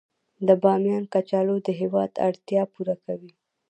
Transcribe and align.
د 0.47 0.49
بامیان 0.63 1.03
کچالو 1.13 1.55
د 1.65 1.69
هیواد 1.79 2.11
اړتیا 2.27 2.61
پوره 2.73 2.95
کوي 3.03 3.31